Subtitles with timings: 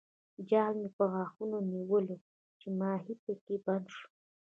[0.49, 2.25] جال مې په غاښونو نیولی وو
[2.59, 4.07] چې ماهي پکې بند شو.